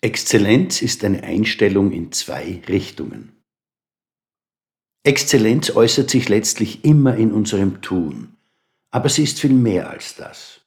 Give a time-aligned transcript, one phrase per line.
[0.00, 3.32] Exzellenz ist eine Einstellung in zwei Richtungen.
[5.02, 8.36] Exzellenz äußert sich letztlich immer in unserem Tun,
[8.92, 10.60] aber sie ist viel mehr als das.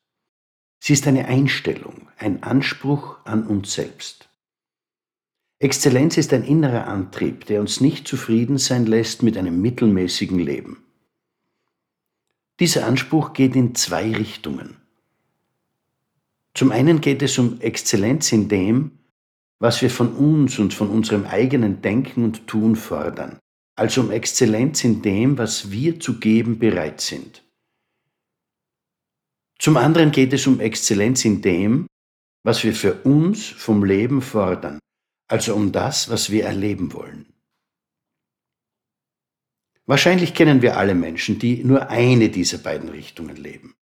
[0.79, 4.27] Sie ist eine Einstellung, ein Anspruch an uns selbst.
[5.59, 10.83] Exzellenz ist ein innerer Antrieb, der uns nicht zufrieden sein lässt mit einem mittelmäßigen Leben.
[12.59, 14.75] Dieser Anspruch geht in zwei Richtungen.
[16.53, 18.97] Zum einen geht es um Exzellenz in dem,
[19.61, 23.37] was wir von uns und von unserem eigenen Denken und Tun fordern,
[23.77, 27.43] also um Exzellenz in dem, was wir zu geben bereit sind.
[29.59, 31.85] Zum anderen geht es um Exzellenz in dem,
[32.43, 34.79] was wir für uns vom Leben fordern,
[35.29, 37.31] also um das, was wir erleben wollen.
[39.85, 43.75] Wahrscheinlich kennen wir alle Menschen, die nur eine dieser beiden Richtungen leben.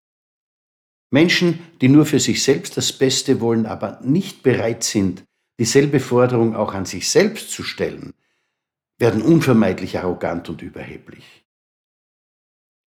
[1.10, 5.26] Menschen, die nur für sich selbst das Beste wollen, aber nicht bereit sind,
[5.58, 8.12] dieselbe Forderung auch an sich selbst zu stellen,
[8.98, 11.44] werden unvermeidlich arrogant und überheblich.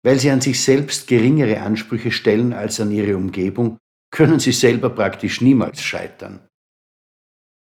[0.03, 3.77] Weil sie an sich selbst geringere Ansprüche stellen als an ihre Umgebung,
[4.09, 6.47] können sie selber praktisch niemals scheitern.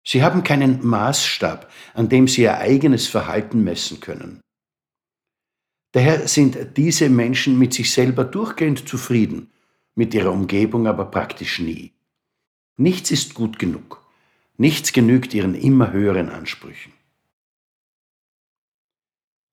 [0.05, 4.41] Sie haben keinen Maßstab, an dem sie ihr eigenes Verhalten messen können.
[5.93, 9.51] Daher sind diese Menschen mit sich selber durchgehend zufrieden,
[9.95, 11.93] mit ihrer Umgebung aber praktisch nie.
[12.77, 14.06] Nichts ist gut genug.
[14.57, 16.93] Nichts genügt ihren immer höheren Ansprüchen.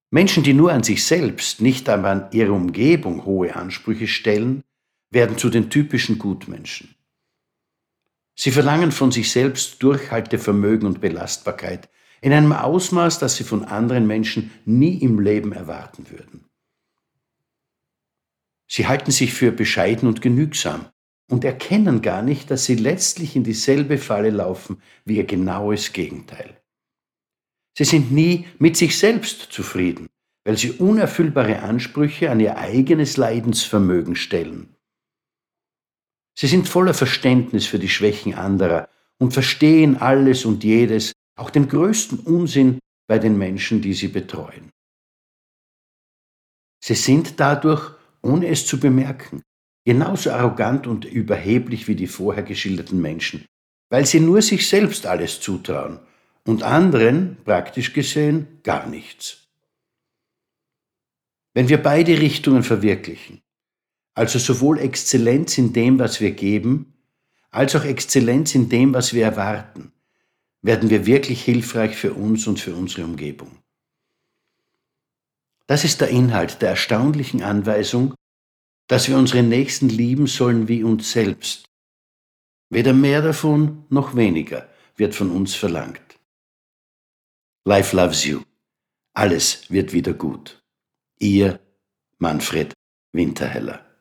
[0.09, 4.63] Menschen, die nur an sich selbst, nicht aber an ihre Umgebung hohe Ansprüche stellen,
[5.11, 6.95] werden zu den typischen Gutmenschen.
[8.35, 11.89] Sie verlangen von sich selbst Durchhaltevermögen und Belastbarkeit
[12.21, 16.45] in einem Ausmaß, das sie von anderen Menschen nie im Leben erwarten würden.
[18.67, 20.87] Sie halten sich für bescheiden und genügsam
[21.29, 26.61] und erkennen gar nicht, dass sie letztlich in dieselbe Falle laufen wie ihr genaues Gegenteil.
[27.77, 30.07] Sie sind nie mit sich selbst zufrieden,
[30.45, 34.75] weil sie unerfüllbare Ansprüche an ihr eigenes Leidensvermögen stellen.
[36.37, 41.67] Sie sind voller Verständnis für die Schwächen anderer und verstehen alles und jedes, auch den
[41.67, 44.71] größten Unsinn bei den Menschen, die sie betreuen.
[46.83, 47.91] Sie sind dadurch,
[48.21, 49.41] ohne es zu bemerken,
[49.85, 53.45] genauso arrogant und überheblich wie die vorher geschilderten Menschen,
[53.89, 55.99] weil sie nur sich selbst alles zutrauen
[56.45, 59.47] und anderen, praktisch gesehen, gar nichts.
[61.53, 63.41] Wenn wir beide Richtungen verwirklichen,
[64.15, 66.93] also sowohl Exzellenz in dem, was wir geben,
[67.51, 69.93] als auch Exzellenz in dem, was wir erwarten,
[70.61, 73.51] werden wir wirklich hilfreich für uns und für unsere Umgebung.
[75.67, 78.13] Das ist der Inhalt der erstaunlichen Anweisung,
[78.87, 81.65] dass wir unsere Nächsten lieben sollen wie uns selbst.
[82.69, 86.19] Weder mehr davon noch weniger wird von uns verlangt.
[87.65, 88.41] Life loves you.
[89.13, 90.61] Alles wird wieder gut.
[91.19, 91.59] Ihr
[92.17, 92.73] Manfred
[93.11, 93.94] Winterheller.